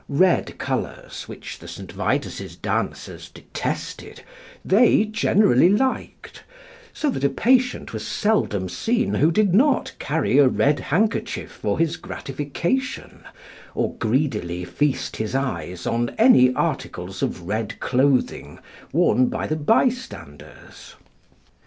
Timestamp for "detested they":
3.29-5.05